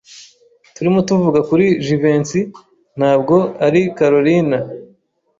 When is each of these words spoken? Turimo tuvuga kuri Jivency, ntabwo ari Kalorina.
Turimo 0.75 0.99
tuvuga 1.07 1.39
kuri 1.49 1.65
Jivency, 1.85 2.39
ntabwo 2.97 3.35
ari 3.65 3.81
Kalorina. 3.97 4.59